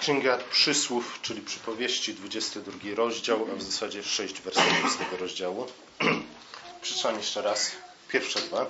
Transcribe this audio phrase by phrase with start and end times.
[0.00, 5.66] Księga Przysłów, czyli przypowieści, 22 rozdział, a w zasadzie 6 wersetów z tego rozdziału.
[6.82, 7.70] Przeczytam jeszcze raz
[8.08, 8.66] pierwsze dwa.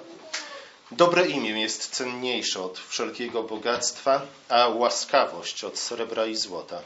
[0.90, 6.82] Dobre imię jest cenniejsze od wszelkiego bogactwa, a łaskawość od srebra i złota.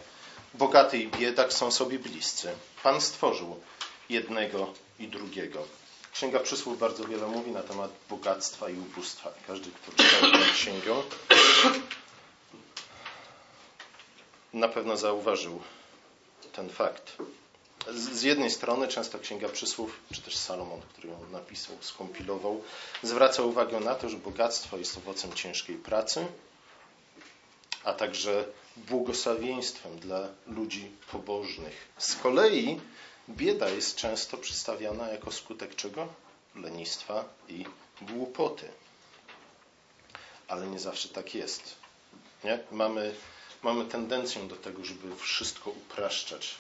[0.55, 2.49] Bogaty i biedak są sobie bliscy.
[2.83, 3.61] Pan stworzył
[4.09, 5.67] jednego i drugiego.
[6.13, 9.31] Księga Przysłów bardzo wiele mówi na temat bogactwa i ubóstwa.
[9.47, 10.95] Każdy, kto czytał tę księgę,
[14.55, 15.61] na pewno zauważył
[16.53, 17.17] ten fakt.
[17.95, 22.63] Z jednej strony często Księga Przysłów, czy też Salomon, który ją napisał, skompilował,
[23.03, 26.27] zwraca uwagę na to, że bogactwo jest owocem ciężkiej pracy,
[27.85, 28.45] a także
[28.77, 31.89] błogosławieństwem dla ludzi pobożnych.
[31.99, 32.81] Z kolei
[33.29, 36.09] bieda jest często przedstawiana jako skutek czego?
[36.55, 37.65] Lenistwa i
[38.03, 38.69] głupoty.
[40.49, 41.77] Ale nie zawsze tak jest.
[42.45, 42.59] Nie?
[42.71, 43.15] Mamy
[43.65, 46.55] mamy tendencję do tego, żeby wszystko upraszczać.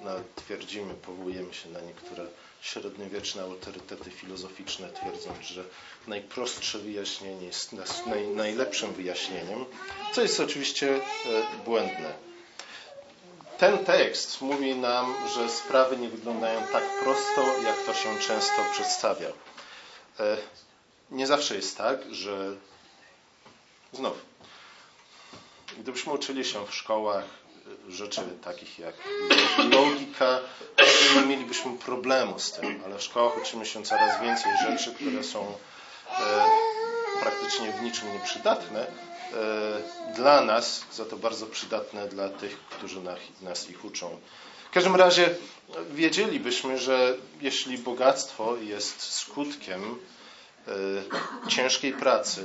[0.00, 2.26] Nawet twierdzimy, powołujemy się na niektóre
[2.60, 5.64] średniowieczne autorytety filozoficzne, twierdząc, że
[6.06, 7.72] najprostsze wyjaśnienie jest
[8.06, 9.64] naj, najlepszym wyjaśnieniem,
[10.12, 11.00] co jest oczywiście e,
[11.64, 12.14] błędne.
[13.58, 19.28] Ten tekst mówi nam, że sprawy nie wyglądają tak prosto, jak to się często przedstawia.
[20.20, 20.36] E,
[21.10, 22.56] nie zawsze jest tak, że
[23.92, 24.33] znów
[25.78, 27.24] Gdybyśmy uczyli się w szkołach
[27.88, 28.94] y, rzeczy takich jak
[29.70, 30.40] logika,
[31.16, 35.46] nie mielibyśmy problemu z tym, ale w szkołach uczymy się coraz więcej rzeczy, które są
[36.20, 36.46] e,
[37.20, 38.92] praktycznie w niczym nieprzydatne e,
[40.16, 43.00] dla nas, za to bardzo przydatne dla tych, którzy
[43.42, 44.18] nas ich uczą.
[44.70, 45.34] W każdym razie
[45.90, 49.98] wiedzielibyśmy, że jeśli bogactwo jest skutkiem
[51.48, 52.42] ciężkiej pracy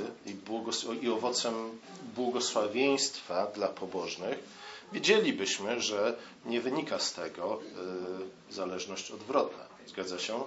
[1.01, 1.79] i, owocem
[2.15, 4.39] błogosławieństwa dla pobożnych,
[4.93, 7.59] wiedzielibyśmy, że nie wynika z tego
[8.49, 9.63] e, zależność odwrotna.
[9.87, 10.43] Zgadza się?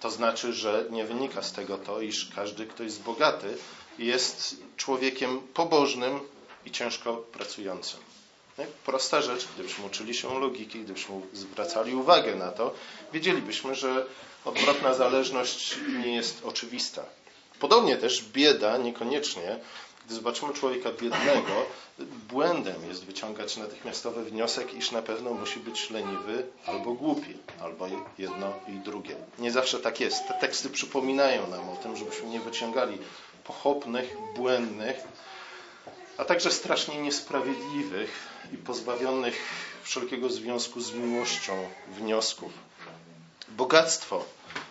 [0.00, 3.56] To znaczy, że nie wynika z tego to, iż każdy, kto jest bogaty,
[3.98, 6.20] jest człowiekiem pobożnym
[6.66, 8.00] i ciężko pracującym.
[8.86, 12.74] Prosta rzecz, gdybyśmy uczyli się logiki, gdybyśmy zwracali uwagę na to,
[13.12, 14.06] wiedzielibyśmy, że
[14.44, 17.04] odwrotna zależność nie jest oczywista.
[17.60, 19.58] Podobnie też bieda niekoniecznie,
[20.06, 21.66] gdy zobaczymy człowieka biednego,
[22.28, 27.86] błędem jest wyciągać natychmiastowy wniosek, iż na pewno musi być leniwy albo głupi, albo
[28.18, 29.16] jedno i drugie.
[29.38, 30.28] Nie zawsze tak jest.
[30.28, 32.98] Te teksty przypominają nam o tym, żebyśmy nie wyciągali
[33.44, 34.96] pochopnych, błędnych,
[36.16, 38.10] a także strasznie niesprawiedliwych
[38.52, 39.38] i pozbawionych
[39.82, 42.52] wszelkiego związku z miłością wniosków.
[43.48, 44.24] Bogactwo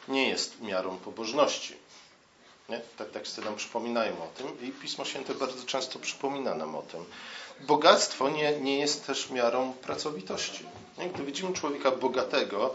[0.08, 1.76] nie jest miarą pobożności.
[2.70, 2.82] Nie?
[2.98, 7.06] Te teksty nam przypominają o tym i Pismo Święte bardzo często przypomina nam o tym.
[7.60, 10.66] Bogactwo nie, nie jest też miarą pracowitości.
[10.98, 11.10] Nie?
[11.10, 12.74] Gdy widzimy człowieka bogatego,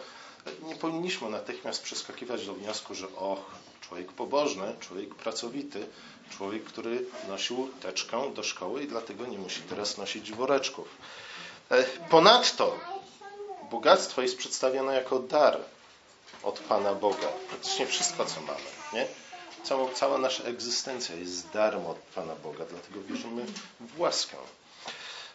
[0.62, 5.86] nie powinniśmy natychmiast przeskakiwać do wniosku, że och, człowiek pobożny, człowiek pracowity,
[6.30, 10.88] człowiek, który nosił teczkę do szkoły i dlatego nie musi teraz nosić woreczków.
[11.70, 12.78] E, ponadto
[13.70, 15.58] bogactwo jest przedstawione jako dar
[16.42, 17.28] od Pana Boga.
[17.48, 18.60] Praktycznie wszystko, co mamy.
[18.92, 19.06] Nie?
[19.62, 23.44] Cała, cała nasza egzystencja jest darmo od Pana Boga, dlatego wierzymy
[23.80, 24.36] w łaskę.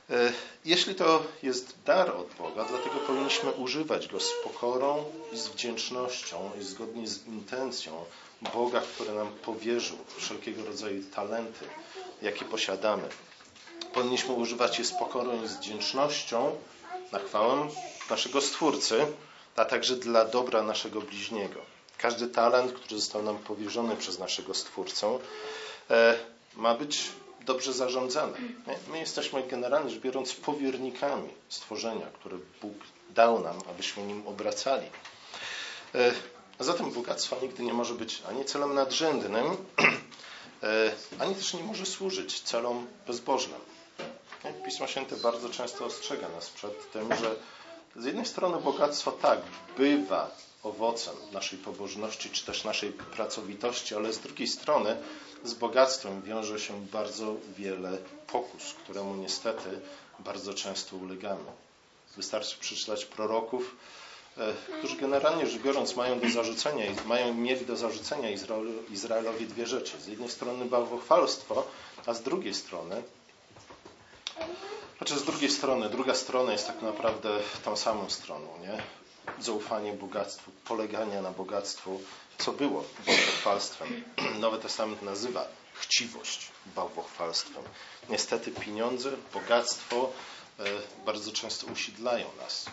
[0.09, 0.34] E,
[0.66, 6.52] jeśli to jest dar od Boga, dlatego powinniśmy używać go z pokorą i z wdzięcznością
[6.62, 8.06] i zgodnie z intencją
[8.53, 11.66] Boga, który nam powierzył wszelkiego rodzaju talenty,
[12.22, 13.09] jakie posiadamy.
[13.94, 16.56] Powinniśmy używać je z pokorą i z wdzięcznością
[17.12, 17.68] na chwałę
[18.09, 19.06] naszego Stwórcy,
[19.56, 21.59] a także dla dobra naszego bliźniego.
[21.97, 25.19] Każdy talent, który został nam powierzony przez naszego Stwórcę,
[25.90, 26.16] e,
[26.56, 27.09] ma być
[27.46, 28.38] dobrze zarządzany.
[28.88, 32.74] My jesteśmy generalnie rzecz biorąc powiernikami stworzenia, które Bóg
[33.09, 34.88] dał nam, abyśmy nim obracali.
[35.96, 36.12] E,
[36.59, 39.46] a zatem bogactwo nigdy nie może być ani celem nadrzędnym,
[40.63, 43.60] e, ani też nie może służyć celom bezbożnym.
[44.66, 47.36] Pismo Święte bardzo często ostrzega nas przed tym, że
[47.95, 49.40] z jednej strony bogactwo tak
[49.78, 50.31] bywa
[50.63, 54.98] owocem naszej pobożności czy też naszej pracowitości, ale z drugiej strony
[55.44, 57.98] z bogactwem wiąże się bardzo wiele
[58.28, 59.80] pokus, któremu niestety
[60.19, 61.51] bardzo często ulegamy.
[62.18, 63.75] Wystarczy przeczytać proroków,
[64.38, 68.30] e, którzy generalnie rzecz biorąc mają do zarzucenia, mają, mieli do zarzucenia
[68.92, 70.01] Izraelowi dwie rzeczy.
[70.01, 71.68] Z jednej strony bałwochwalstwo,
[72.06, 73.04] a z drugiej strony
[74.98, 78.84] znaczy z drugiej strony, druga strona jest tak naprawdę tą samą stroną, nie?
[79.44, 82.01] Zaufanie bogactwu, poleganie na bogactwu,
[82.38, 84.04] co było bałwochwalstwem.
[84.40, 87.63] Nowy Testament nazywa chciwość bałwochwalstwem.
[88.10, 90.12] Niestety pieniądze, bogactwo
[90.60, 90.63] e,
[91.06, 92.66] bardzo często usidlają nas.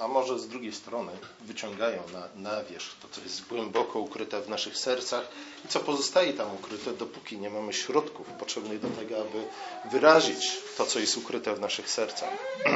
[0.00, 4.48] A może z drugiej strony wyciągają na, na wierzch to, co jest głęboko ukryte w
[4.48, 5.28] naszych sercach
[5.64, 9.44] i co pozostaje tam ukryte, dopóki nie mamy środków potrzebnych do tego, aby
[9.90, 12.30] wyrazić to, co jest ukryte w naszych sercach.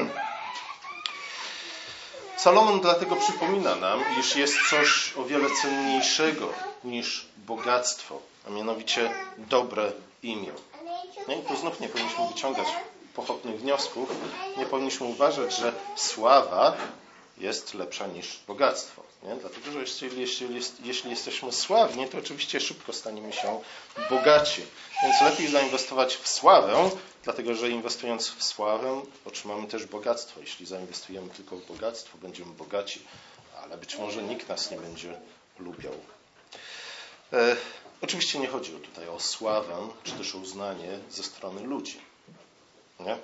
[2.36, 6.52] Salomon dlatego przypomina nam, iż jest coś o wiele cenniejszego
[6.84, 10.52] niż bogactwo, a mianowicie dobre imię.
[11.28, 12.66] No i tu znów nie powinniśmy wyciągać
[13.18, 14.08] pochopnych wniosków,
[14.56, 16.76] nie powinniśmy uważać, że sława
[17.38, 19.02] jest lepsza niż bogactwo.
[19.22, 19.34] Nie?
[19.34, 23.60] Dlatego, że jeśli, jeśli, jeśli jesteśmy sławni, to oczywiście szybko staniemy się
[24.10, 24.62] bogaci.
[25.02, 26.90] Więc lepiej zainwestować w sławę,
[27.24, 30.40] dlatego że inwestując w sławę otrzymamy też bogactwo.
[30.40, 33.02] Jeśli zainwestujemy tylko w bogactwo, będziemy bogaci,
[33.62, 35.20] ale być może nikt nas nie będzie
[35.58, 35.94] lubiał.
[37.32, 37.56] E,
[38.00, 42.07] oczywiście nie chodzi tutaj o sławę, czy też o uznanie ze strony ludzi.
[43.00, 43.16] Nie?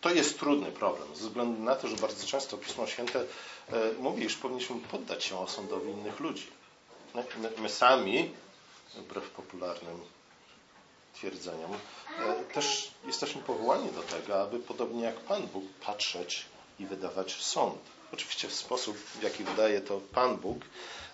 [0.00, 4.24] To jest trudny problem, ze względu na to, że bardzo często Pismo Święte e, mówi,
[4.24, 6.46] iż powinniśmy poddać się osądowi innych ludzi.
[7.14, 7.24] My,
[7.58, 8.30] my sami,
[8.94, 10.00] wbrew popularnym
[11.14, 11.72] twierdzeniom,
[12.18, 16.46] e, też jesteśmy powołani do tego, aby podobnie jak Pan Bóg patrzeć
[16.78, 17.78] i wydawać sąd.
[18.12, 20.58] Oczywiście w sposób, w jaki wydaje to Pan Bóg,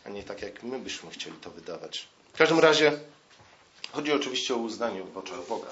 [0.05, 2.09] a nie tak jak my byśmy chcieli to wydawać.
[2.33, 2.99] W każdym razie
[3.93, 5.69] chodzi oczywiście o uznanie w oczach Boga.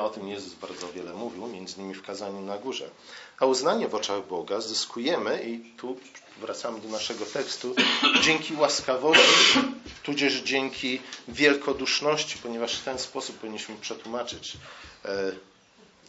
[0.00, 2.90] O tym Jezus bardzo wiele mówił, między innymi w kazaniu na górze.
[3.38, 5.96] A uznanie w oczach Boga zyskujemy, i tu
[6.40, 7.74] wracamy do naszego tekstu,
[8.22, 9.58] dzięki łaskawości,
[10.02, 14.56] tudzież dzięki wielkoduszności, ponieważ w ten sposób powinniśmy przetłumaczyć
[15.04, 15.32] e,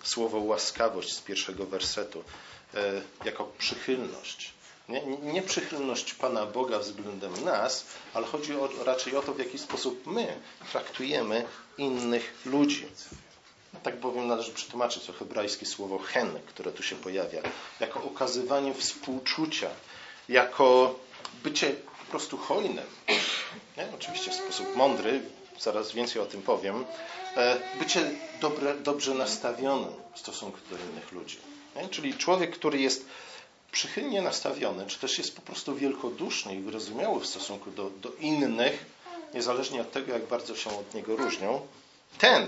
[0.04, 2.24] słowo łaskawość z pierwszego wersetu
[2.74, 4.54] e, jako przychylność.
[4.90, 9.58] Nie, nie, przychylność Pana Boga względem nas, ale chodzi o, raczej o to, w jaki
[9.58, 10.40] sposób my
[10.72, 11.46] traktujemy
[11.78, 12.88] innych ludzi.
[13.84, 17.42] Tak bowiem należy przetłumaczyć to hebrajskie słowo hen, które tu się pojawia,
[17.80, 19.70] jako okazywanie współczucia,
[20.30, 20.96] jako
[21.44, 21.76] bycie
[22.06, 22.86] po prostu hojnym.
[23.78, 23.88] Nie?
[23.96, 25.22] Oczywiście w sposób mądry,
[25.60, 26.86] zaraz więcej o tym powiem.
[27.38, 28.12] E, bycie
[28.42, 31.38] dobre, dobrze nastawionym w stosunku do innych ludzi.
[31.76, 31.90] Nie?
[31.90, 33.06] Czyli człowiek, który jest
[33.72, 38.86] przychylnie nastawiony, czy też jest po prostu wielkoduszny i wyrozumiały w stosunku do, do innych,
[39.34, 41.62] niezależnie od tego, jak bardzo się od niego różnią,
[42.18, 42.48] ten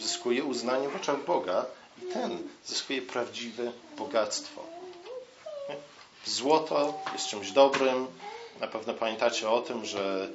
[0.00, 1.66] zyskuje uznanie w oczach Boga
[2.02, 4.64] i ten zyskuje prawdziwe bogactwo.
[6.26, 8.06] Złoto jest czymś dobrym.
[8.60, 10.28] Na pewno pamiętacie o tym, że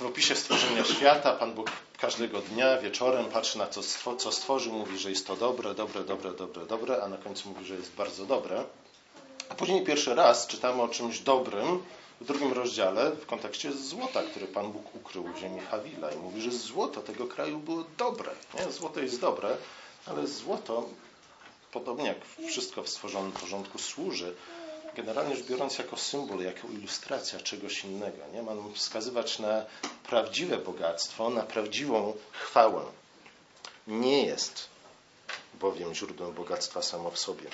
[0.00, 3.82] w opisie stworzenia świata Pan Bóg każdego dnia wieczorem patrzy na to,
[4.16, 7.64] co stworzył, mówi, że jest to dobre, dobre, dobre, dobre, dobre, a na końcu mówi,
[7.64, 8.64] że jest bardzo dobre.
[9.48, 11.82] A później pierwszy raz czytamy o czymś dobrym,
[12.20, 16.42] w drugim rozdziale w kontekście złota, które Pan Bóg ukrył w ziemi Hawila i mówi,
[16.42, 18.30] że złoto tego kraju było dobre.
[18.54, 18.72] Nie?
[18.72, 19.56] Złoto jest dobre,
[20.06, 20.88] ale złoto,
[21.72, 22.18] podobnie jak
[22.48, 24.34] wszystko w stworzonym porządku, służy
[24.96, 28.18] generalnie rzecz biorąc jako symbol, jako ilustracja czegoś innego.
[28.32, 28.42] Nie?
[28.42, 29.64] Ma wskazywać na
[30.04, 32.84] prawdziwe bogactwo, na prawdziwą chwałę.
[33.86, 34.68] Nie jest
[35.54, 37.50] bowiem źródłem bogactwa samo w sobie.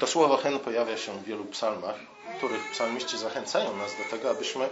[0.00, 1.96] To słowo hen pojawia się w wielu psalmach,
[2.34, 4.68] w których psalmiści zachęcają nas do tego, abyśmy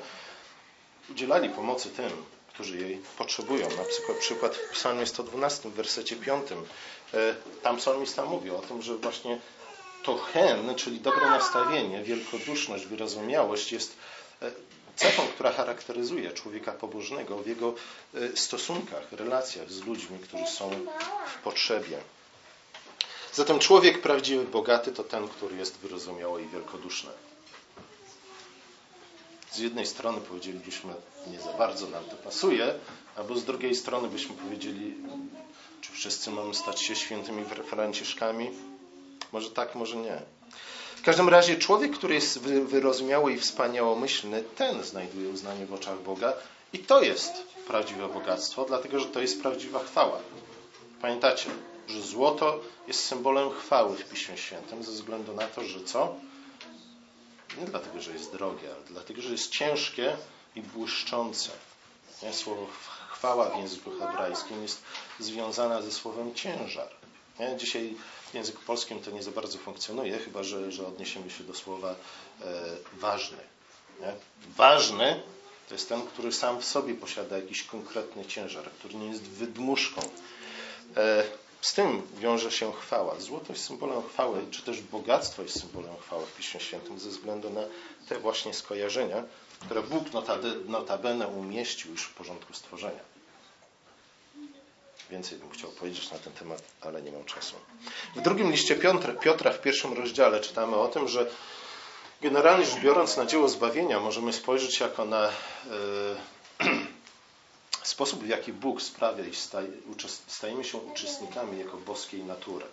[1.11, 2.11] udzielali pomocy tym,
[2.49, 3.69] którzy jej potrzebują.
[3.69, 6.47] Na przykład, w psalmie 112, w wersecie 5.
[6.53, 9.39] E, tam psalmista mówi o tym, że właśnie
[10.03, 13.97] to hen, czyli dobre nastawienie, wielkoduszność, wyrozumiałość jest
[14.43, 14.51] e,
[14.97, 17.75] cechą, która charakteryzuje człowieka pobożnego w jego
[18.15, 20.71] e, stosunkach, relacjach z ludźmi, którzy są
[21.27, 21.99] w potrzebie.
[23.35, 27.11] Zatem człowiek prawdziwy, bogaty to ten, który jest wyrozumiały i wielkoduszny.
[29.51, 30.95] Z jednej strony powiedzielibyśmy,
[31.27, 32.75] nie za bardzo nam to pasuje,
[33.17, 34.95] albo z drugiej strony byśmy powiedzieli,
[35.81, 38.51] czy wszyscy mamy stać się świętymi Franciszkami?
[39.33, 40.23] Może tak, może nie.
[40.97, 46.33] W każdym razie człowiek, który jest wyrozumiały i wspaniałomyślny, ten znajduje uznanie w oczach Boga
[46.73, 47.33] i to jest
[47.67, 50.19] prawdziwe bogactwo, dlatego że to jest prawdziwa chwała.
[51.03, 51.51] Pamiętacie,
[51.93, 56.15] że złoto jest symbolem chwały w Piśmie Świętym ze względu na to, że co?
[57.59, 60.17] Nie dlatego, że jest drogie, ale dlatego, że jest ciężkie
[60.57, 61.51] i błyszczące.
[62.23, 62.33] Nie?
[62.33, 62.67] Słowo
[63.11, 64.83] chwała w języku hebrajskim jest
[65.21, 66.89] związana ze słowem ciężar.
[67.41, 67.57] Nie?
[67.57, 67.95] Dzisiaj
[68.31, 71.91] w języku polskim to nie za bardzo funkcjonuje, chyba że, że odniesiemy się do słowa
[71.91, 72.45] e,
[72.93, 73.39] ważny.
[74.01, 74.13] Nie?
[74.57, 75.23] Ważny
[75.69, 80.01] to jest ten, który sam w sobie posiada jakiś konkretny ciężar, który nie jest wydmuszką.
[80.97, 81.25] E,
[81.63, 83.21] z tym wiąże się chwała.
[83.21, 87.51] Złoto jest symbolem chwały, czy też bogactwo jest symbolem chwały w Piśmie Świętym ze względu
[87.51, 87.61] na
[88.09, 89.25] te właśnie skojarzenia,
[89.61, 90.05] które Bóg
[90.67, 93.13] notabene umieścił już w porządku stworzenia.
[95.11, 97.55] Więcej bym chciał powiedzieć na ten temat, ale nie mam czasu.
[98.17, 101.31] W drugim liście Piotra, Piotra w pierwszym rozdziale czytamy o tym, że
[102.23, 105.33] generalnie rzecz biorąc na dzieło zbawienia możemy spojrzeć jako na e,
[107.93, 109.39] sposób, w jaki Bóg sprawia, iż
[110.27, 112.65] stajemy się uczestnikami jako boskiej natury.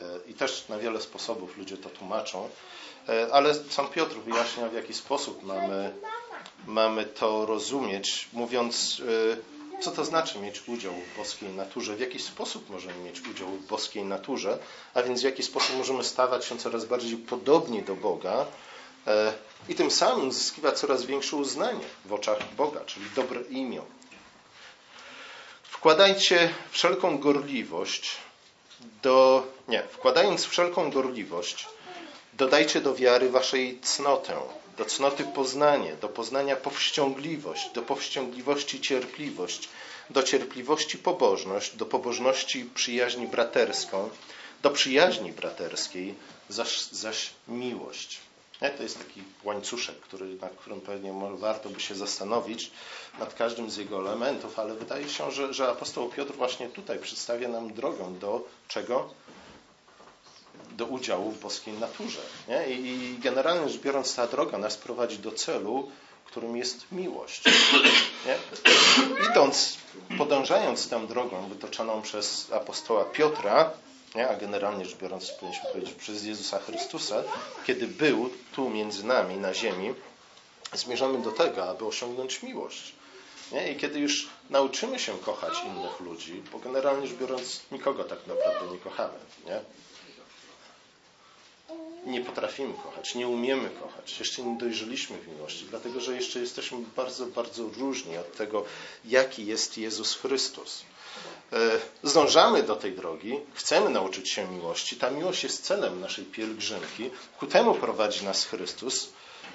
[0.00, 2.48] E, I też na wiele sposobów ludzie to tłumaczą,
[3.08, 5.94] e, ale sam Piotr wyjaśnia, w jaki sposób mamy,
[6.66, 9.02] mamy to rozumieć, mówiąc,
[9.80, 13.48] e, co to znaczy mieć udział w boskiej naturze, w jaki sposób możemy mieć udział
[13.48, 14.58] w boskiej naturze,
[14.94, 18.46] a więc w jaki sposób możemy stawać się coraz bardziej podobni do Boga
[19.68, 23.82] i tym samym zyskiwać coraz większe uznanie w oczach Boga, czyli dobre imię.
[25.84, 28.10] Wkładajcie wszelką gorliwość
[29.02, 29.46] do.
[29.68, 31.66] Nie, wkładając wszelką gorliwość,
[32.32, 34.40] dodajcie do wiary waszej cnotę,
[34.78, 39.68] do cnoty poznanie, do poznania powściągliwość, do powściągliwości cierpliwość,
[40.10, 44.10] do cierpliwości pobożność, do pobożności przyjaźni braterską,
[44.62, 46.14] do przyjaźni braterskiej
[46.48, 48.23] zaś, zaś miłość.
[48.62, 48.70] Nie?
[48.70, 52.70] To jest taki łańcuszek, który, nad którym pewnie warto by się zastanowić
[53.18, 57.48] nad każdym z jego elementów, ale wydaje się, że, że apostoł Piotr właśnie tutaj przedstawia
[57.48, 59.10] nam drogę do czego?
[60.72, 62.20] Do udziału w boskiej naturze.
[62.48, 62.66] Nie?
[62.68, 65.90] I generalnie rzecz biorąc, ta droga nas prowadzi do celu,
[66.24, 67.42] którym jest miłość.
[68.26, 68.38] Nie?
[69.30, 69.76] Idąc,
[70.18, 73.70] podążając tą drogą wytoczoną przez apostoła Piotra,
[74.14, 74.28] nie?
[74.28, 77.22] a generalnie rzecz biorąc, powinniśmy powiedzieć przez Jezusa Chrystusa,
[77.66, 79.94] kiedy był tu między nami na ziemi,
[80.72, 82.92] zmierzamy do tego, aby osiągnąć miłość.
[83.52, 83.72] Nie?
[83.72, 88.72] I kiedy już nauczymy się kochać innych ludzi, bo generalnie rzecz biorąc, nikogo tak naprawdę
[88.72, 89.18] nie kochamy.
[89.46, 89.60] Nie?
[92.06, 96.78] nie potrafimy kochać, nie umiemy kochać, jeszcze nie dojrzeliśmy w miłości, dlatego że jeszcze jesteśmy
[96.96, 98.64] bardzo, bardzo różni od tego,
[99.04, 100.84] jaki jest Jezus Chrystus.
[101.52, 101.56] E,
[102.02, 104.96] zdążamy do tej drogi, chcemy nauczyć się miłości.
[104.96, 107.10] Ta miłość jest celem naszej pielgrzymki.
[107.38, 109.08] Ku temu prowadzi nas Chrystus.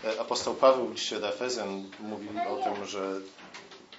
[0.06, 3.22] E, apostoł Paweł w liście do Efezjan mówi o tym, że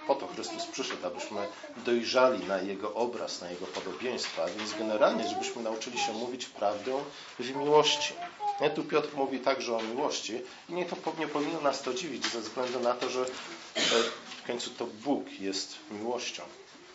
[0.07, 5.62] po to Chrystus przyszedł, abyśmy dojrzali na Jego obraz, na Jego podobieństwa, więc generalnie, żebyśmy
[5.62, 6.93] nauczyli się mówić prawdę
[7.38, 8.14] w miłości.
[8.61, 8.71] Nie?
[8.71, 12.40] Tu Piotr mówi także o miłości i nie, to, nie powinno nas to dziwić ze
[12.40, 13.81] względu na to, że e,
[14.43, 16.43] w końcu to Bóg jest miłością.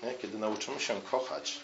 [0.06, 0.14] Nie?
[0.14, 1.60] Kiedy nauczymy się kochać,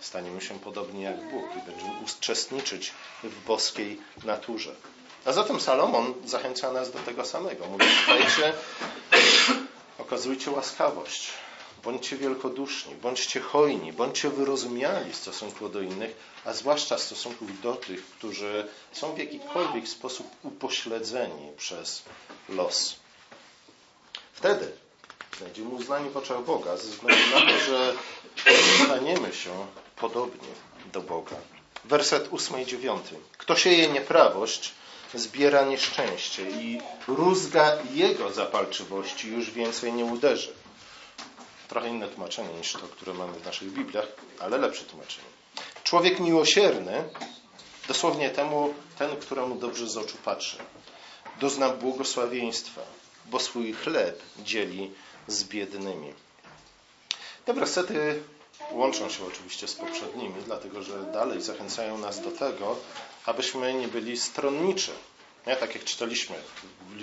[0.00, 2.92] staniemy się podobni jak Bóg i będziemy uczestniczyć
[3.22, 4.74] w boskiej naturze.
[5.24, 7.66] A zatem Salomon zachęca nas do tego samego.
[7.66, 8.52] Mówi, słuchajcie,
[9.98, 11.30] okazujcie łaskawość,
[11.84, 17.74] bądźcie wielkoduszni, bądźcie hojni, bądźcie wyrozumiali w stosunku do innych, a zwłaszcza w stosunku do
[17.74, 22.02] tych, którzy są w jakikolwiek sposób upośledzeni przez
[22.48, 22.96] los.
[24.32, 24.72] Wtedy
[25.40, 27.94] Będziemy uznani w oczach Boga ze względu na to, że
[28.84, 29.66] staniemy się
[29.96, 30.48] podobni
[30.92, 31.36] do Boga.
[31.84, 33.06] Werset 8 i 9.
[33.38, 34.72] Kto sieje nieprawość,
[35.14, 40.52] zbiera nieszczęście i rózga jego zapalczywości już więcej nie uderzy.
[41.68, 44.06] Trochę inne tłumaczenie niż to, które mamy w naszych Bibliach,
[44.40, 45.28] ale lepsze tłumaczenie.
[45.84, 47.04] Człowiek miłosierny,
[47.88, 50.56] dosłownie temu, ten, któremu dobrze z oczu patrzy,
[51.40, 52.80] dozna błogosławieństwa,
[53.26, 54.90] bo swój chleb dzieli
[55.28, 56.14] z biednymi.
[57.44, 58.22] Te wersety
[58.72, 62.76] łączą się oczywiście z poprzednimi, dlatego że dalej zachęcają nas do tego,
[63.26, 64.92] abyśmy nie byli stronniczy.
[65.46, 65.56] Nie?
[65.56, 66.36] Tak jak czytaliśmy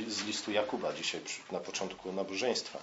[0.08, 2.79] z listu Jakuba dzisiaj na początku nabożeństwa.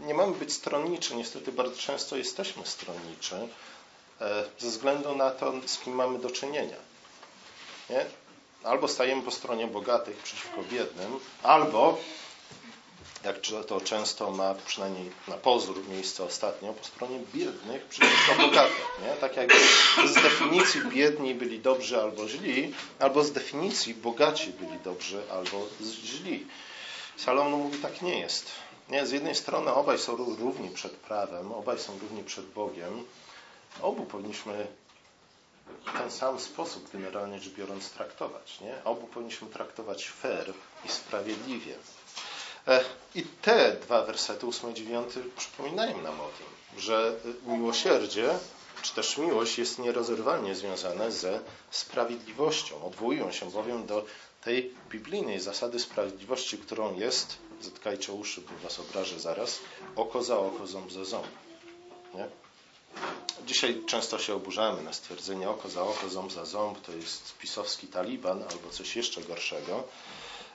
[0.00, 1.16] Nie mamy być stronniczy.
[1.16, 3.48] Niestety bardzo często jesteśmy stronniczy
[4.20, 6.76] e, ze względu na to, z kim mamy do czynienia.
[7.90, 8.06] Nie?
[8.64, 11.98] Albo stajemy po stronie bogatych przeciwko biednym, albo
[13.24, 13.36] jak
[13.66, 18.86] to często ma przynajmniej na pozór miejsce ostatnio, po stronie biednych przeciwko bogatych.
[19.02, 19.16] Nie?
[19.16, 19.50] Tak jak
[20.06, 25.66] z definicji biedni byli dobrzy albo źli, albo z definicji bogaci byli dobrzy albo
[26.04, 26.46] źli.
[27.16, 28.50] Salomon mówi, tak nie jest.
[28.88, 29.06] Nie?
[29.06, 33.04] Z jednej strony obaj są równi przed prawem, obaj są równi przed Bogiem.
[33.82, 34.66] Obu powinniśmy
[35.86, 38.60] w ten sam sposób, generalnie rzecz biorąc, traktować.
[38.60, 38.84] Nie?
[38.84, 40.52] Obu powinniśmy traktować fair
[40.84, 41.74] i sprawiedliwie.
[42.68, 48.38] E, I te dwa wersety, 8 i 9, przypominają nam o tym, że miłosierdzie,
[48.82, 51.40] czy też miłość jest nierozerwalnie związane ze
[51.70, 52.84] sprawiedliwością.
[52.84, 54.04] Odwołują się bowiem do
[54.44, 59.58] tej biblijnej zasady sprawiedliwości, którą jest, zatkajcie uszy, bo was obrażę zaraz,
[59.96, 61.26] oko za oko, ząb za ząb.
[62.14, 62.26] Nie?
[63.46, 67.86] Dzisiaj często się oburzamy na stwierdzenie oko za oko, ząb za ząb, to jest pisowski
[67.86, 69.84] taliban albo coś jeszcze gorszego.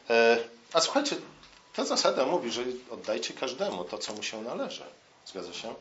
[0.09, 0.37] E,
[0.73, 1.15] a słuchajcie,
[1.75, 4.83] ta zasada mówi, że oddajcie każdemu to, co mu się należy.
[5.25, 5.75] Zgadza się?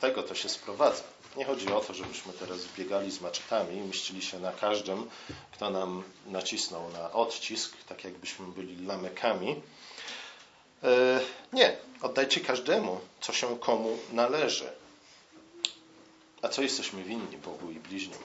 [0.00, 1.02] tego to się sprowadza.
[1.36, 5.10] Nie chodzi o to, żebyśmy teraz biegali z maczetami i mścili się na każdym,
[5.52, 9.62] kto nam nacisnął na odcisk, tak jakbyśmy byli lamekami.
[10.84, 11.20] E,
[11.52, 14.72] nie, oddajcie każdemu, co się komu należy.
[16.42, 18.22] A co jesteśmy winni Bogu i bliźniom?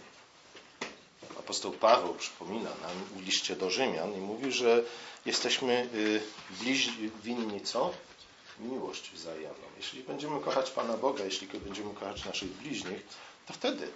[1.44, 4.84] Apostoł Paweł przypomina nam w liście do Rzymian i mówi, że
[5.26, 6.22] jesteśmy y,
[6.62, 7.94] bliźni, winni co?
[8.60, 9.66] Miłość wzajemną.
[9.78, 13.02] Jeśli będziemy kochać Pana Boga, jeśli będziemy kochać naszych bliźnich,
[13.48, 13.88] to wtedy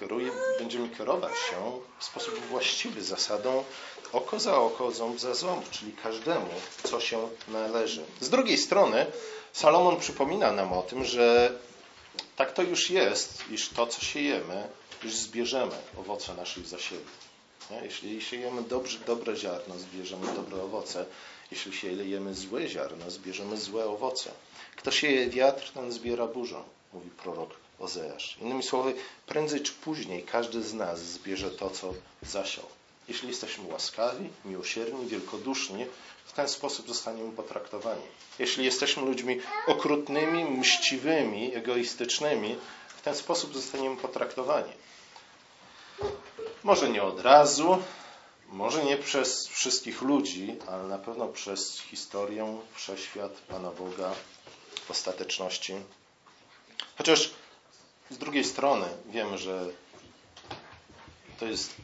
[0.00, 3.64] kieruje, będziemy kierować się w sposób właściwy zasadą
[4.12, 6.50] oko za oko, ząb za ząb, czyli każdemu,
[6.84, 8.04] co się należy.
[8.20, 9.06] Z drugiej strony,
[9.52, 11.58] Salomon przypomina nam o tym, że
[12.36, 14.68] tak to już jest, iż to, co siejemy,
[15.06, 17.26] już zbierzemy owoce naszych zasiewów.
[17.82, 21.06] Jeśli siejemy dobrze, dobre ziarno, zbierzemy dobre owoce.
[21.50, 24.30] Jeśli siejemy złe ziarno, zbierzemy złe owoce.
[24.76, 28.36] Kto sieje wiatr, ten zbiera burzę, mówi prorok Ozeasz.
[28.40, 28.94] Innymi słowy,
[29.26, 32.64] prędzej czy później każdy z nas zbierze to, co zasiał.
[33.08, 35.86] Jeśli jesteśmy łaskawi, miłosierni, wielkoduszni,
[36.24, 38.02] w ten sposób zostaniemy potraktowani.
[38.38, 42.56] Jeśli jesteśmy ludźmi okrutnymi, mściwymi, egoistycznymi,
[42.96, 44.72] w ten sposób zostaniemy potraktowani.
[46.64, 47.82] Może nie od razu,
[48.48, 54.12] może nie przez wszystkich ludzi, ale na pewno przez historię, wszechświat Pana Boga
[54.88, 55.74] ostateczności.
[56.98, 57.30] Chociaż
[58.10, 59.66] z drugiej strony wiemy, że
[61.40, 61.74] to jest.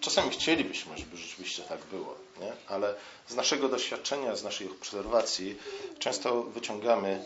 [0.00, 2.52] Czasami chcielibyśmy, żeby rzeczywiście tak było, nie?
[2.68, 2.94] ale
[3.28, 5.58] z naszego doświadczenia, z naszej obserwacji
[5.98, 7.24] często wyciągamy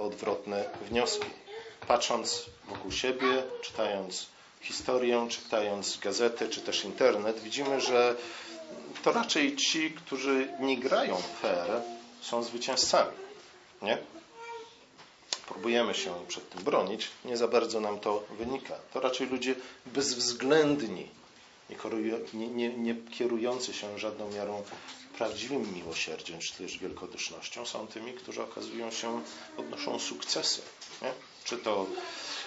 [0.00, 1.26] odwrotne wnioski.
[1.88, 4.26] Patrząc wokół siebie, czytając
[4.62, 8.16] historię, czytając gazety czy też internet, widzimy, że
[9.02, 11.82] to raczej ci, którzy nie grają fair,
[12.20, 13.12] są zwycięzcami.
[13.82, 13.98] Nie?
[15.46, 18.74] Próbujemy się przed tym bronić, nie za bardzo nam to wynika.
[18.92, 19.54] To raczej ludzie
[19.86, 21.08] bezwzględni,
[22.34, 24.62] nie, nie, nie kierujący się żadną miarą
[25.18, 29.22] prawdziwym miłosierdziem czy też wielkodusznością, są tymi, którzy okazują się,
[29.56, 30.62] odnoszą sukcesy.
[31.02, 31.12] Nie?
[31.44, 31.86] Czy to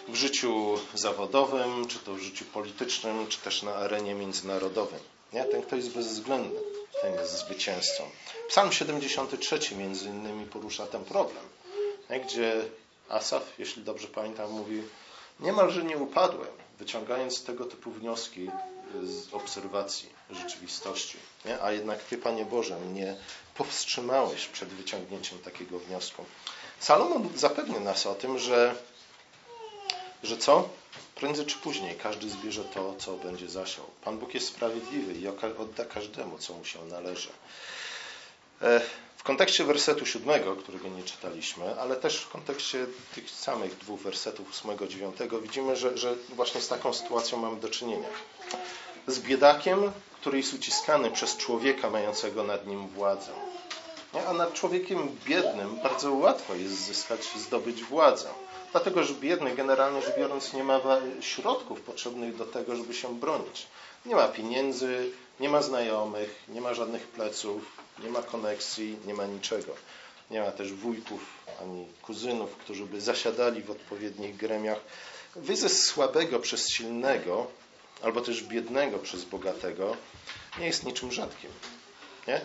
[0.08, 5.00] w życiu zawodowym, czy to w życiu politycznym, czy też na arenie międzynarodowym.
[5.34, 5.44] Nie?
[5.46, 6.60] Ten, kto jest bezwzględny,
[7.02, 8.04] ten jest zwycięzcą.
[8.50, 11.44] Psalm 73 między innymi porusza ten problem,
[12.26, 12.65] gdzie
[13.10, 14.84] Asaf, jeśli dobrze pamiętam, mówi
[15.39, 18.50] niemalże nie upadłem, wyciągając tego typu wnioski
[19.04, 21.18] z obserwacji rzeczywistości.
[21.46, 21.62] Nie?
[21.62, 23.15] A jednak Ty, Panie Boże, mnie
[23.56, 26.26] powstrzymałeś przed wyciągnięciem takiego wniosku.
[26.80, 28.76] Salomon zapewnia nas o tym, że
[30.26, 30.70] że co?
[31.16, 33.86] Prędzej czy później każdy zbierze to, co będzie zasiał.
[34.04, 37.30] Pan Bóg jest sprawiedliwy i odda każdemu, co mu się należy.
[38.62, 38.82] E,
[39.18, 42.86] w kontekście wersetu siódmego, którego nie czytaliśmy, ale też w kontekście
[43.16, 47.70] tych samych dwóch wersetów ósmego, dziewiątego, widzimy, że, że właśnie z taką sytuacją mamy do
[47.70, 48.08] czynienia.
[49.08, 53.32] Z biedakiem, który jest uciskany przez człowieka mającego nad nim władzę.
[54.23, 58.30] A nad człowiekiem biednym bardzo łatwo jest zyskać, zdobyć władzę.
[58.71, 60.82] Dlatego, że biedny generalnie rzecz biorąc nie ma
[61.21, 63.67] środków potrzebnych do tego, żeby się bronić.
[64.06, 67.62] Nie ma pieniędzy, nie ma znajomych, nie ma żadnych pleców,
[68.04, 69.73] nie ma koneksji, nie ma niczego.
[70.32, 71.21] Nie ma też wujków
[71.62, 74.80] ani kuzynów, którzy by zasiadali w odpowiednich gremiach.
[75.36, 77.47] Wyzysk słabego przez silnego,
[78.01, 79.97] albo też biednego przez bogatego,
[80.60, 81.51] nie jest niczym rzadkim.
[82.28, 82.41] Nie?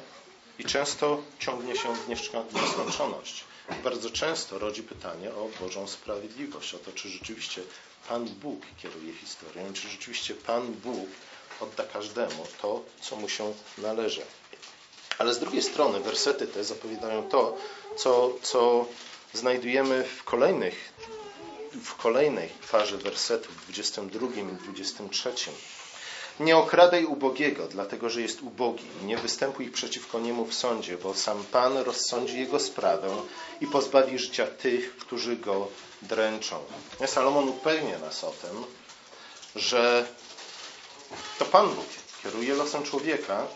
[0.61, 3.45] I często ciągnie się w nieskończoność
[3.85, 7.63] bardzo często rodzi pytanie o Bożą sprawiedliwość, o to, czy rzeczywiście
[8.09, 11.09] Pan Bóg kieruje historią, czy rzeczywiście Pan Bóg
[11.61, 14.23] odda każdemu to, co mu się należy.
[15.19, 17.57] Ale z drugiej strony wersety te zapowiadają to,
[17.97, 18.87] co, co
[19.33, 20.93] znajdujemy w kolejnych
[21.85, 25.33] w kolejnej farze wersetów, 22 i 23.
[26.41, 28.85] Nie okradaj ubogiego, dlatego że jest ubogi.
[29.05, 33.09] Nie występuj przeciwko niemu w sądzie, bo sam Pan rozsądzi jego sprawę
[33.61, 35.69] i pozbawi życia tych, którzy go
[36.03, 36.59] dręczą.
[37.07, 38.65] Salomon upewnia nas o tym,
[39.57, 40.07] że
[41.39, 41.87] to Pan Bóg
[42.23, 43.47] kieruje losem człowieka,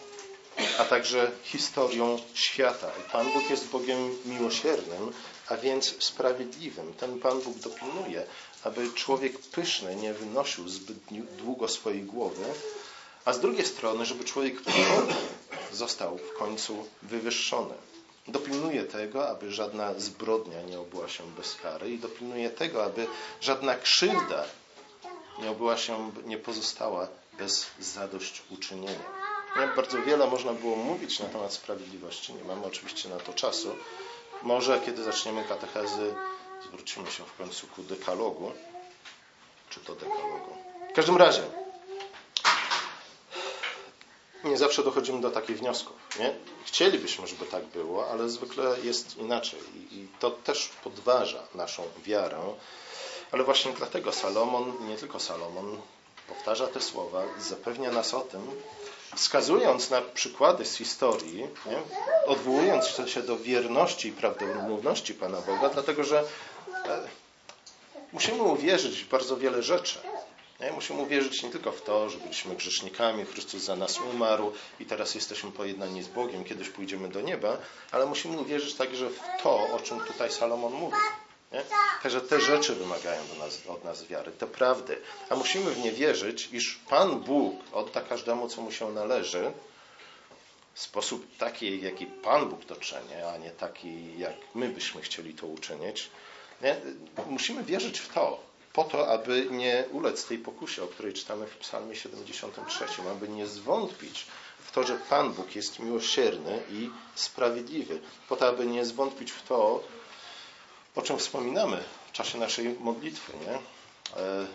[0.79, 2.91] a także historią świata.
[3.01, 5.13] I Pan Bóg jest Bogiem miłosiernym,
[5.49, 6.95] a więc sprawiedliwym.
[6.95, 8.27] Ten Pan Bóg dopilnuje,
[8.65, 10.99] aby człowiek pyszny nie wynosił zbyt
[11.39, 12.45] długo swojej głowy,
[13.25, 14.55] a z drugiej strony, żeby człowiek
[15.73, 17.75] został w końcu wywyższony.
[18.29, 23.07] Dopilnuje tego, aby żadna zbrodnia nie obyła się bez kary i dopilnuje tego, aby
[23.41, 24.45] żadna krzywda
[25.39, 27.09] nie obyła się, nie pozostała
[27.39, 29.25] bez zadośćuczynienia.
[29.57, 32.35] Nie, bardzo wiele można było mówić na temat sprawiedliwości.
[32.35, 33.77] Nie mamy oczywiście na to czasu.
[34.43, 36.15] Może kiedy zaczniemy katechezy,
[36.69, 38.53] zwrócimy się w końcu ku dekalogu,
[39.71, 40.57] czy to dekalogu.
[40.91, 41.43] W każdym razie,
[44.45, 45.97] nie zawsze dochodzimy do takich wniosków.
[46.19, 46.35] Nie?
[46.65, 49.61] Chcielibyśmy, żeby tak było, ale zwykle jest inaczej.
[49.75, 52.39] I, I to też podważa naszą wiarę.
[53.33, 55.81] Ale właśnie dlatego Salomon, nie tylko Salomon,
[56.29, 58.51] powtarza te słowa, zapewnia nas o tym,
[59.17, 61.79] wskazując na przykłady z historii, nie?
[62.27, 66.25] odwołując się do wierności i prawdomówności Pana Boga, dlatego że
[66.85, 67.09] e,
[68.13, 69.99] musimy uwierzyć w bardzo wiele rzeczy.
[70.61, 70.73] Nie?
[70.73, 75.15] Musimy uwierzyć nie tylko w to, że byliśmy grzesznikami, Chrystus za nas umarł i teraz
[75.15, 77.59] jesteśmy pojednani z Bogiem, kiedyś pójdziemy do nieba,
[77.93, 80.97] ale musimy uwierzyć także w to, o czym tutaj Salomon mówi.
[81.53, 81.63] Nie?
[82.03, 84.99] Także te rzeczy wymagają nas, od nas wiary, te prawdy.
[85.31, 89.53] A musimy w nie wierzyć, iż Pan Bóg odda każdemu, co mu się należy,
[90.75, 95.35] w sposób taki, jaki Pan Bóg to czyni, a nie taki, jak my byśmy chcieli
[95.35, 96.11] to uczynić.
[96.63, 96.77] Nie?
[97.27, 101.57] Musimy wierzyć w to, po to, aby nie ulec tej pokusie, o której czytamy w
[101.57, 104.27] Psalmie 73, aby nie zwątpić
[104.59, 109.43] w to, że Pan Bóg jest miłosierny i sprawiedliwy, po to, aby nie zwątpić w
[109.43, 109.85] to,
[110.95, 113.55] o czym wspominamy w czasie naszej modlitwy, nie?
[114.21, 114.47] E,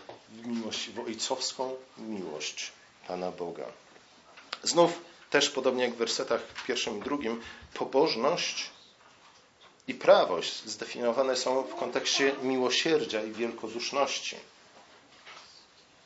[0.44, 2.72] miłość, w ojcowską miłość
[3.08, 3.66] Pana Boga.
[4.62, 7.40] Znów też podobnie jak w wersetach pierwszym i drugim,
[7.74, 8.70] pobożność
[9.90, 14.36] i prawość zdefiniowane są w kontekście miłosierdzia i wielkoduszności.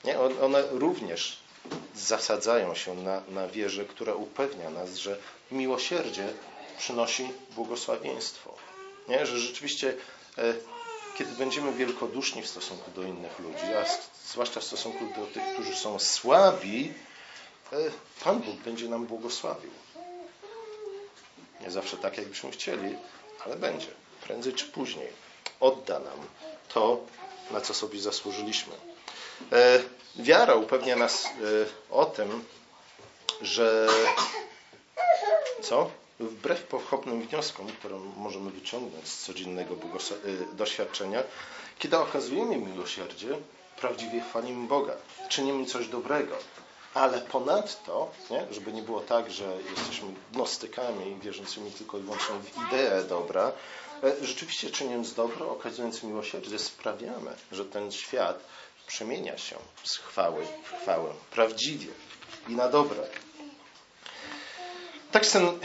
[0.04, 0.20] Nie?
[0.20, 1.38] One również
[1.94, 5.18] zasadzają się na, na wierze, która upewnia nas, że
[5.50, 6.28] miłosierdzie
[6.78, 8.54] przynosi błogosławieństwo.
[9.08, 9.26] Nie?
[9.26, 9.94] Że rzeczywiście,
[10.38, 10.54] e,
[11.18, 13.84] kiedy będziemy wielkoduszni w stosunku do innych ludzi, a
[14.28, 16.92] zwłaszcza w stosunku do tych, którzy są słabi,
[17.72, 17.76] e,
[18.24, 19.70] Pan Bóg będzie nam błogosławił.
[21.60, 22.96] Nie zawsze tak, jakbyśmy chcieli,
[23.44, 23.87] ale będzie.
[24.22, 25.09] Prędzej czy później
[25.61, 26.18] odda nam
[26.68, 27.00] to,
[27.50, 28.72] na co sobie zasłużyliśmy.
[29.52, 29.80] E,
[30.16, 31.30] wiara upewnia nas e,
[31.90, 32.44] o tym,
[33.42, 33.88] że
[35.62, 35.90] co?
[36.20, 41.22] Wbrew pochopnym wnioskom, które możemy wyciągnąć z codziennego e, doświadczenia,
[41.78, 43.28] kiedy okazujemy miłosierdzie,
[43.76, 44.94] prawdziwie chwalimy Boga,
[45.28, 46.37] czynimy coś dobrego.
[46.94, 52.68] Ale ponadto, nie, żeby nie było tak, że jesteśmy gnostykami wierzącymi tylko i wyłącznie w
[52.68, 53.52] ideę dobra,
[54.02, 58.44] e, rzeczywiście czyniąc dobro, okazując miłosierdzie, sprawiamy, że ten świat
[58.87, 61.92] przemienia się z chwały w chwałę, prawdziwie
[62.48, 63.07] i na dobre.
[65.12, 65.59] Tekst ten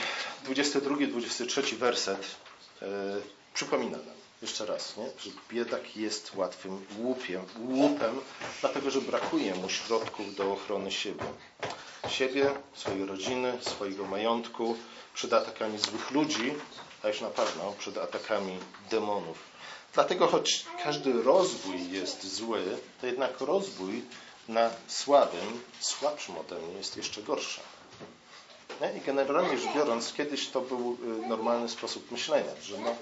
[0.45, 2.21] 22-23 werset
[2.81, 2.87] yy,
[3.53, 5.03] przypomina nam, jeszcze raz, nie?
[5.03, 8.21] że biedak jest łatwym łupiem, łupem,
[8.61, 11.25] dlatego że brakuje mu środków do ochrony siebie.
[12.09, 14.75] Siebie, swojej rodziny, swojego majątku
[15.13, 16.53] przed atakami złych ludzi,
[17.03, 18.57] a już na pewno przed atakami
[18.89, 19.37] demonów.
[19.93, 24.03] Dlatego choć każdy rozwój jest zły, to jednak rozwój
[24.47, 27.21] na słabym, słabszym ode mnie jest jeszcze
[28.79, 28.97] gorszy.
[28.97, 32.95] I generalnie rzecz biorąc, kiedyś to był y, normalny sposób myślenia, że no,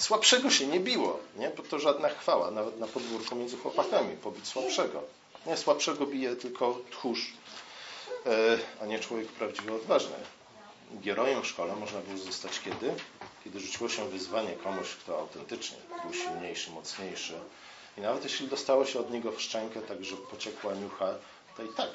[0.00, 1.50] Słabszego się nie biło, nie?
[1.50, 5.02] bo to żadna chwała, nawet na podwórku między chłopakami, pobić słabszego.
[5.46, 7.32] Nie, słabszego bije tylko tchórz,
[8.26, 10.14] e, a nie człowiek prawdziwie odważny.
[10.92, 12.94] Gerojem w szkole można było zostać kiedy?
[13.44, 17.34] Kiedy rzuciło się wyzwanie komuś, kto autentycznie był silniejszy, mocniejszy.
[17.98, 21.14] I nawet jeśli dostało się od niego w szczękę, tak że pociekła niucha,
[21.56, 21.90] to i tak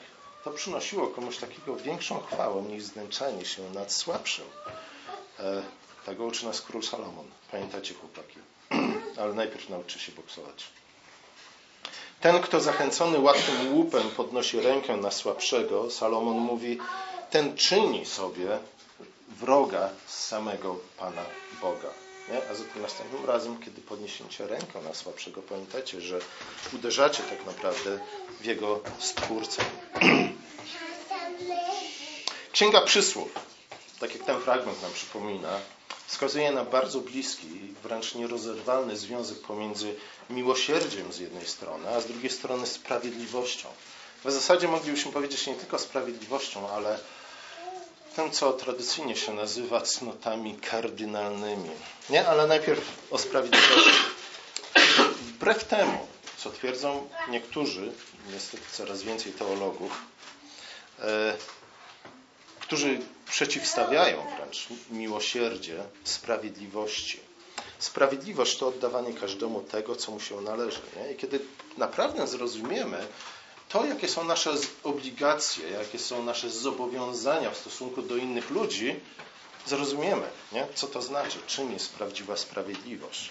[0.45, 4.45] to przynosiło komuś takiego większą chwałę niż znęczanie się nad słabszym.
[5.39, 5.63] E,
[6.05, 7.25] tego uczy nas król Salomon.
[7.51, 8.39] Pamiętacie, chłopaki.
[9.21, 10.63] Ale najpierw nauczy się boksować.
[12.21, 16.77] Ten, kto zachęcony łatwym łupem podnosi rękę na słabszego, Salomon mówi,
[17.29, 18.59] ten czyni sobie
[19.27, 21.25] wroga z samego Pana
[21.61, 22.04] Boga.
[22.29, 22.49] Nie?
[22.51, 26.19] A zatem następnym razem, kiedy podniesiecie rękę na słabszego, pamiętajcie, że
[26.73, 27.99] uderzacie tak naprawdę
[28.41, 29.61] w jego stwórcę.
[32.51, 33.31] Księga Przysłów,
[33.99, 35.59] tak jak ten fragment nam przypomina,
[36.07, 37.47] wskazuje na bardzo bliski,
[37.83, 39.95] wręcz nierozerwalny związek pomiędzy
[40.29, 43.69] miłosierdziem z jednej strony, a z drugiej strony sprawiedliwością.
[44.25, 46.99] W zasadzie moglibyśmy powiedzieć nie tylko sprawiedliwością, ale
[48.15, 51.69] tym, co tradycyjnie się nazywa cnotami kardynalnymi.
[52.09, 53.89] Nie, ale najpierw o sprawiedliwości.
[55.21, 57.91] Wbrew temu, co twierdzą niektórzy,
[58.33, 60.01] niestety coraz więcej teologów,
[60.99, 61.35] e,
[62.59, 62.99] którzy
[63.29, 67.19] przeciwstawiają wręcz miłosierdzie sprawiedliwości.
[67.79, 70.81] Sprawiedliwość to oddawanie każdemu tego, co mu się należy.
[70.97, 71.11] Nie?
[71.11, 71.39] I kiedy
[71.77, 73.07] naprawdę zrozumiemy
[73.75, 78.99] to, jakie są nasze obligacje, jakie są nasze zobowiązania w stosunku do innych ludzi,
[79.65, 80.67] zrozumiemy, nie?
[80.75, 83.29] co to znaczy, czym jest prawdziwa sprawiedliwość.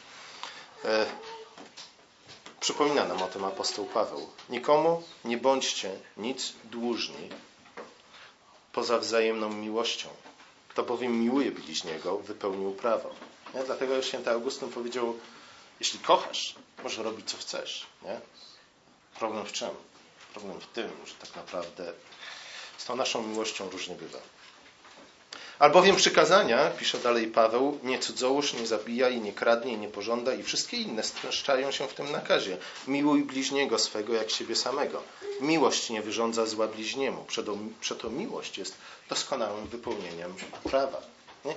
[0.84, 1.06] E,
[2.60, 4.28] Przypomina nam o tym apostoł Paweł.
[4.50, 7.28] Nikomu nie bądźcie nic dłużni
[8.72, 10.08] poza wzajemną miłością.
[10.68, 13.10] Kto bowiem miłuje bliźniego, wypełnił prawo.
[13.54, 13.64] Nie?
[13.64, 15.18] Dlatego święty Augustyn powiedział,
[15.80, 17.86] jeśli kochasz, możesz robić co chcesz.
[18.02, 18.20] Nie?
[19.18, 19.70] Problem w czym?
[20.34, 21.92] Problem w tym, że tak naprawdę
[22.78, 24.18] z tą naszą miłością różnie bywa.
[25.58, 30.34] Albowiem przykazania, pisze dalej Paweł, nie cudzołóż, nie zabija i nie kradnie i nie pożąda
[30.34, 32.56] i wszystkie inne streszczają się w tym nakazie.
[32.88, 35.02] Miłuj bliźniego swego jak siebie samego.
[35.40, 37.24] Miłość nie wyrządza zła bliźniemu.
[37.80, 38.76] Przeto miłość jest
[39.08, 41.00] doskonałym wypełnieniem prawa.
[41.44, 41.54] Nie?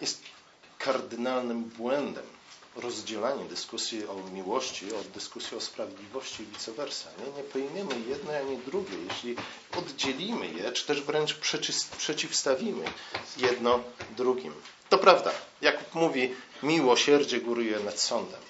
[0.00, 0.22] Jest
[0.78, 2.26] kardynalnym błędem
[2.76, 7.08] rozdzielanie dyskusji o miłości od dyskusji o sprawiedliwości i vice versa.
[7.18, 8.98] Nie, nie pojmiemy jednej ani drugiej.
[9.08, 9.36] Jeśli
[9.78, 11.34] oddzielimy je, czy też wręcz
[11.98, 12.84] przeciwstawimy
[13.36, 13.80] jedno
[14.16, 14.54] drugim.
[14.88, 18.40] To prawda, Jakub mówi, miłosierdzie góruje nad sądem.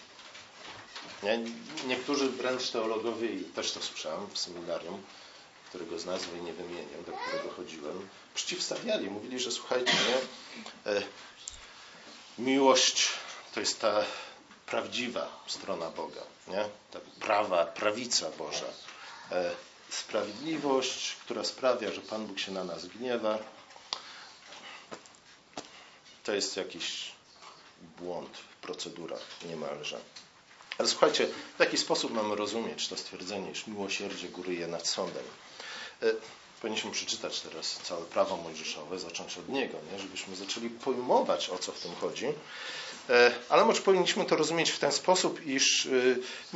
[1.22, 1.38] Nie?
[1.86, 5.02] Niektórzy wręcz teologowie, i też to słyszałem w seminarium,
[5.68, 9.10] którego z nazwy nie wymienię, do którego chodziłem, przeciwstawiali.
[9.10, 11.02] Mówili, że słuchajcie, nie, e,
[12.38, 13.10] miłość
[13.54, 14.04] to jest ta
[14.66, 16.64] prawdziwa strona Boga, nie?
[16.90, 18.66] ta prawa, prawica Boża.
[19.32, 19.50] E,
[19.90, 23.38] sprawiedliwość, która sprawia, że Pan Bóg się na nas gniewa,
[26.24, 27.12] to jest jakiś
[27.98, 30.00] błąd w procedurach niemalże.
[30.78, 35.24] Ale słuchajcie, w jaki sposób mamy rozumieć to stwierdzenie, iż miłosierdzie góruje nad sądem?
[36.02, 36.06] E,
[36.60, 39.98] powinniśmy przeczytać teraz całe prawo mojżeszowe, zacząć od niego, nie?
[39.98, 42.26] żebyśmy zaczęli pojmować, o co w tym chodzi.
[43.10, 45.90] E, ale może powinniśmy to rozumieć w ten sposób, iż e,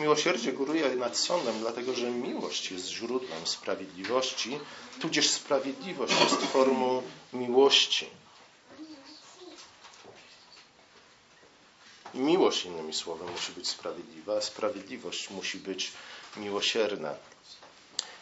[0.01, 4.59] miłosierdzie góruje nad sądem, dlatego że miłość jest źródłem sprawiedliwości,
[5.01, 8.11] tudzież sprawiedliwość jest formą miłości.
[12.15, 15.93] Miłość, innymi słowy, musi być sprawiedliwa, a sprawiedliwość musi być
[16.37, 17.15] miłosierna.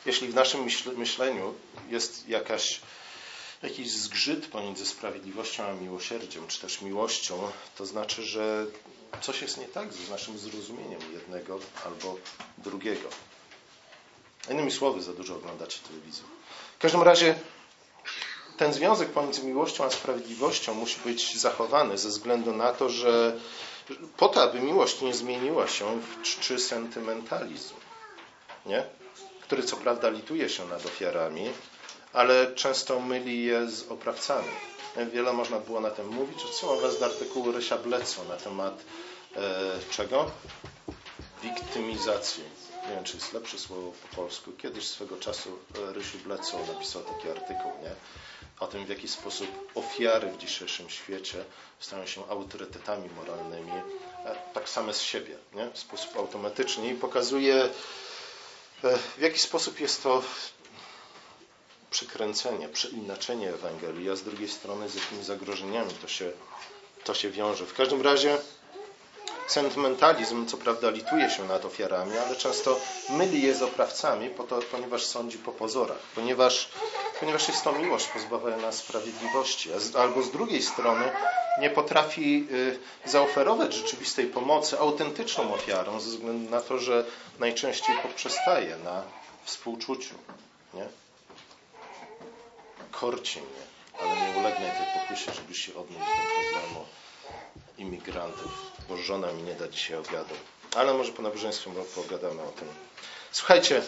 [0.07, 1.55] Jeśli w naszym myśleniu
[1.91, 2.81] jest jakaś
[3.67, 8.67] jakiś zgrzyt pomiędzy sprawiedliwością a miłosierdziem, czy też miłością, to znaczy, że
[9.21, 12.17] coś jest nie tak z naszym zrozumieniem jednego albo
[12.59, 13.09] drugiego.
[14.51, 16.25] Innymi słowy, za dużo oglądacie telewizję.
[16.79, 17.35] W każdym razie
[18.57, 23.37] ten związek pomiędzy miłością a sprawiedliwością musi być zachowany ze względu na to, że
[24.17, 27.75] po to, aby miłość nie zmieniła się w czczy sentymentalizm,
[28.67, 28.85] nie?
[29.41, 31.51] który co prawda lituje się nad ofiarami,
[32.17, 34.49] ale często myli je z oprawcami.
[35.13, 36.45] Wiele można było na tym mówić.
[36.45, 38.85] Odsyłam Was do artykułu Rysia Bleco na temat
[39.37, 39.41] e,
[39.91, 40.31] czego?
[41.43, 42.45] Wiktymizacji.
[42.89, 44.53] Nie wiem, czy jest lepsze słowo po polsku.
[44.53, 47.91] Kiedyś swego czasu e, Rysiu Bleco napisał taki artykuł, nie?
[48.61, 51.45] O tym, w jaki sposób ofiary w dzisiejszym świecie
[51.81, 53.73] stają się autorytetami moralnymi,
[54.25, 55.71] e, tak same z siebie, nie?
[55.71, 57.69] W sposób automatyczny i pokazuje,
[58.85, 60.23] e, w jaki sposób jest to
[61.97, 66.33] przykręcenie, przeinaczenie Ewangelii, a z drugiej strony z jakimi zagrożeniami to się,
[67.05, 67.67] to się wiąże.
[67.67, 68.39] W każdym razie
[69.47, 72.81] sentymentalizm, co prawda, lituje się nad ofiarami, ale często
[73.11, 76.69] myli je z oprawcami, po to, ponieważ sądzi po pozorach, ponieważ,
[77.21, 81.11] ponieważ jest to miłość pozbawiona sprawiedliwości, albo z drugiej strony
[81.61, 82.49] nie potrafi
[83.05, 87.05] y, zaoferować rzeczywistej pomocy autentyczną ofiarom, ze względu na to, że
[87.39, 89.03] najczęściej poprzestaje na
[89.45, 90.15] współczuciu.
[90.75, 91.06] Nie?
[93.01, 93.65] Korci mnie,
[94.01, 96.87] ale nie ulegnę tej pokusie, żeby się odnieść do problemu
[97.79, 98.53] imigrantów,
[98.89, 100.35] bo żona mi nie da dzisiaj obiadu.
[100.77, 102.69] Ale może po nabożeństwie pogadamy o tym.
[103.33, 103.83] Słuchajcie,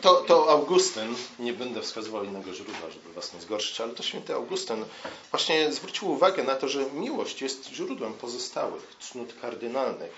[0.00, 4.34] to, to Augustyn, nie będę wskazywał innego źródła, żeby was nie zgorszyć, ale to święty
[4.34, 4.84] Augustyn
[5.30, 10.12] właśnie zwrócił uwagę na to, że miłość jest źródłem pozostałych cnót kardynalnych.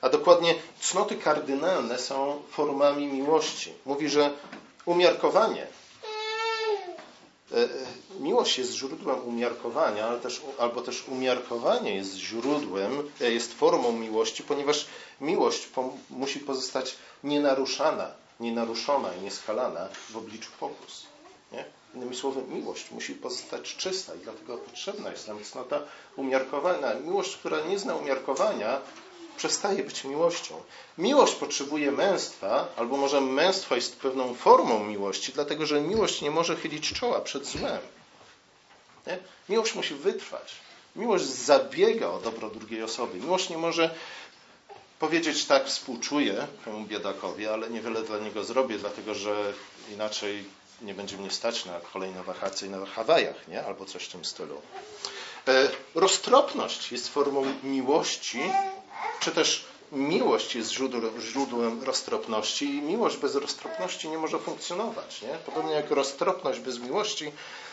[0.00, 3.72] A dokładnie cnoty kardynalne są formami miłości.
[3.86, 4.30] Mówi, że
[4.84, 5.66] umiarkowanie
[8.20, 14.42] miłość jest źródłem umiarkowania, ale też, albo też umiarkowanie jest źródłem, e, jest formą miłości,
[14.42, 14.86] ponieważ
[15.20, 15.68] miłość
[16.10, 18.10] musi pozostać nienaruszana,
[18.40, 21.06] nienaruszona i nieskalana w obliczu pokus.
[21.52, 21.64] Nie?
[21.94, 25.80] Innymi słowy, miłość musi pozostać czysta i dlatego potrzebna jest nam cnota
[26.16, 26.94] umiarkowania.
[26.94, 28.80] Miłość, która nie zna umiarkowania,
[29.40, 30.62] przestaje być miłością.
[30.98, 36.56] Miłość potrzebuje męstwa, albo może męstwo jest pewną formą miłości, dlatego że miłość nie może
[36.56, 37.78] chylić czoła przed złem.
[39.06, 39.18] Nie?
[39.48, 40.52] Miłość musi wytrwać.
[40.96, 43.18] Miłość zabiega o dobro drugiej osoby.
[43.18, 43.94] Miłość nie może
[44.98, 49.52] powiedzieć tak, współczuję temu biedakowi, ale niewiele dla niego zrobię, dlatego że
[49.92, 50.44] inaczej
[50.82, 53.64] nie będzie mnie stać na kolejne wakacje na Hawajach, nie?
[53.64, 54.62] albo coś w tym stylu.
[55.48, 58.40] E, roztropność jest formą miłości,
[59.20, 65.22] czy też miłość jest źródłem, źródłem roztropności i miłość bez roztropności nie może funkcjonować.
[65.22, 65.28] Nie?
[65.46, 67.32] Podobnie jak roztropność bez miłości,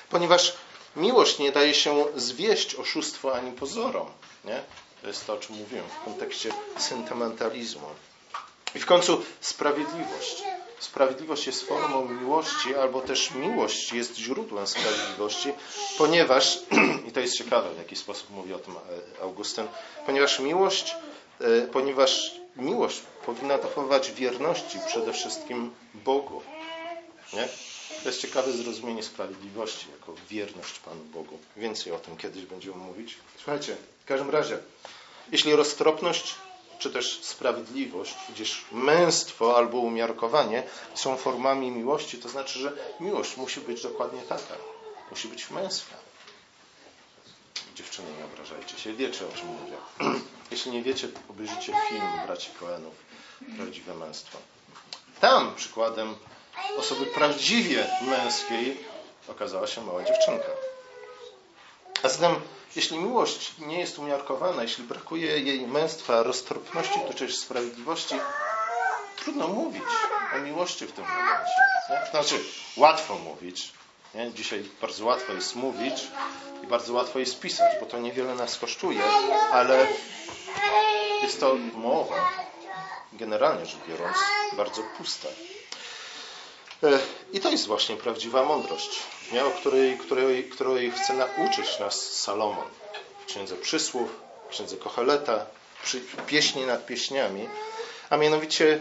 [0.10, 0.54] ponieważ
[0.96, 4.08] miłość nie daje się zwieść oszustwu ani pozorom.
[4.46, 4.64] Nie?
[5.02, 7.88] To jest to, o czym mówiłem w kontekście sentymentalizmu.
[8.76, 10.44] I w końcu sprawiedliwość.
[10.80, 15.54] Sprawiedliwość jest formą miłości, albo też miłość jest źródłem sprawiedliwości,
[15.98, 16.60] ponieważ,
[17.08, 18.76] i to jest ciekawe, w jaki sposób mówi o tym
[19.22, 19.68] Augustyn,
[20.06, 20.96] ponieważ miłość,
[21.42, 26.42] e, ponieważ miłość powinna dochowywać wierności przede wszystkim Bogu.
[27.34, 27.48] Nie?
[28.04, 31.40] To jest ciekawe zrozumienie sprawiedliwości jako wierność Panu Bogu.
[31.58, 33.18] Więcej o tym kiedyś będziemy mówić.
[33.38, 34.58] Słuchajcie, w każdym razie,
[35.32, 36.36] jeśli roztropność
[36.80, 40.64] czy też sprawiedliwość, gdzieś męstwo albo umiarkowanie
[40.96, 44.54] są formami miłości, to znaczy, że miłość musi być dokładnie taka.
[45.12, 45.96] Musi być męska.
[47.76, 48.94] Dziewczyny, nie obrażajcie się.
[48.94, 49.78] Wiecie, o czym mówię.
[50.52, 52.94] Jeśli nie wiecie, obejrzyjcie film braci Koenów
[53.58, 54.38] Prawdziwe Męstwo.
[55.22, 56.16] Tam przykładem
[56.78, 58.78] osoby prawdziwie męskiej
[59.28, 60.50] okazała się mała dziewczynka.
[62.04, 62.36] A zatem
[62.76, 68.16] jeśli miłość nie jest umiarkowana, jeśli brakuje jej męstwa, roztropności, to też sprawiedliwości,
[69.20, 69.84] trudno mówić
[70.36, 71.62] o miłości w tym momencie.
[71.90, 72.12] Nie?
[72.12, 72.44] Znaczy,
[72.78, 73.72] łatwo mówić.
[74.16, 74.34] Nie?
[74.34, 76.08] Dzisiaj bardzo łatwo jest mówić
[76.64, 79.04] i bardzo łatwo jest pisać, bo to niewiele nas kosztuje,
[79.52, 79.88] ale
[81.24, 82.30] jest to mowa,
[83.14, 84.18] generalnie rzecz biorąc,
[84.58, 85.28] bardzo pusta.
[86.84, 87.00] E,
[87.34, 89.00] I to jest właśnie prawdziwa mądrość,
[89.34, 89.46] nie?
[89.46, 92.66] o której, której, której chce nauczyć nas Salomon
[93.22, 94.10] w Księdze Przysłów,
[94.48, 95.46] w Księdze Kocheleta,
[95.84, 97.50] przy pieśni nad pieśniami,
[98.10, 98.80] a mianowicie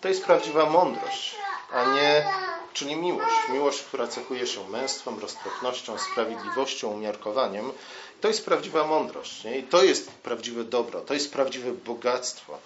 [0.00, 1.34] to jest prawdziwa mądrość,
[1.72, 2.26] a nie,
[2.72, 3.36] czyli miłość.
[3.48, 7.72] Miłość, która cechuje się męstwem, roztropnością, sprawiedliwością, umiarkowaniem.
[8.20, 9.58] To jest prawdziwa mądrość nie?
[9.58, 12.58] i to jest prawdziwe dobro, to jest prawdziwe bogactwo,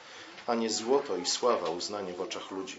[0.47, 2.79] a nie złoto i sława, uznanie w oczach ludzi.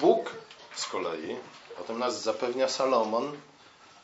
[0.00, 0.32] Bóg
[0.74, 1.36] z kolei,
[1.80, 3.32] o tym nas zapewnia Salomon,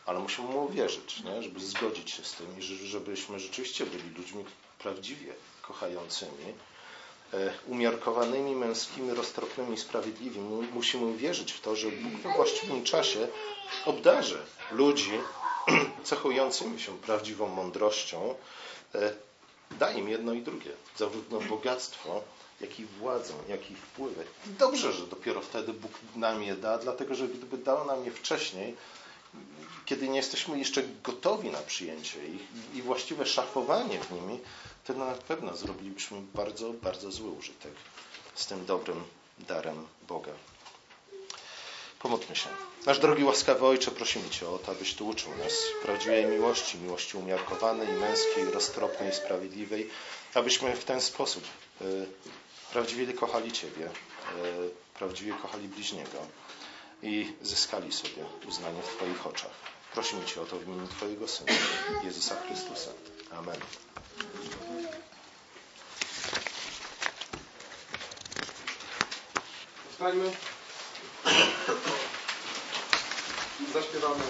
[0.07, 1.43] ale musimy mu uwierzyć, nie?
[1.43, 4.45] żeby zgodzić się z tym i żebyśmy rzeczywiście byli ludźmi
[4.79, 6.55] prawdziwie kochającymi,
[7.35, 10.69] e, umiarkowanymi, męskimi, roztropnymi, sprawiedliwymi.
[10.73, 13.29] Musimy uwierzyć w to, że Bóg we właściwym czasie
[13.87, 14.39] obdarzy
[14.73, 15.13] ludzi
[16.05, 18.35] cechującymi się prawdziwą mądrością,
[18.95, 19.13] e,
[19.71, 22.23] da im jedno i drugie, zarówno bogactwo,
[22.61, 23.77] jak i władzę, jak i.
[24.47, 28.77] Dobrze, że dopiero wtedy Bóg nam je da, dlatego że gdyby dał nam je wcześniej,
[29.85, 32.43] kiedy nie jesteśmy jeszcze gotowi na przyjęcie ich
[32.75, 34.41] i właściwe szafowanie w nimi,
[34.85, 37.73] to na pewno zrobilibyśmy bardzo, bardzo zły użytek
[38.35, 39.05] z tym dobrym
[39.39, 40.33] darem Boga.
[41.99, 42.49] Pomódlmy się.
[42.87, 47.17] Nasz drogi łaskawy Ojcze, prosimy Cię o to, abyś Tu uczył nas prawdziwej miłości, miłości
[47.17, 49.91] umiarkowanej, męskiej, roztropnej, sprawiedliwej,
[50.35, 51.45] abyśmy w ten sposób
[51.83, 52.07] y,
[52.77, 53.91] prawdziwie kochali Ciebie, y,
[54.99, 56.19] prawdziwie kochali bliźniego
[57.03, 59.51] i zyskali sobie uznanie w Twoich oczach.
[59.95, 61.53] Prosimy Cię o to w imieniu Twojego Syna,
[62.05, 62.91] Jezusa Chrystusa.
[63.39, 63.57] Amen.
[69.91, 70.31] Zostańmy.
[73.75, 74.23] Zaśpiewamy.